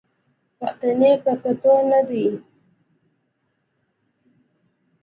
پښتنې 0.59 1.11
په 1.23 1.31
کتو 1.43 1.73
نه 1.91 2.01
دي 2.09 2.25